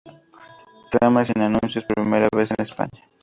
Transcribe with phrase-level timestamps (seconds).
[0.91, 3.03] Kramer" sin anuncios por primera vez en España.